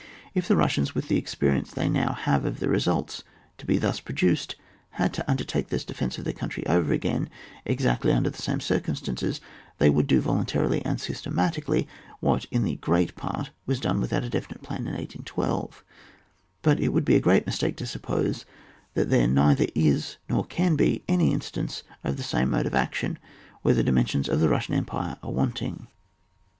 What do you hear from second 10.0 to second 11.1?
do voluntarily and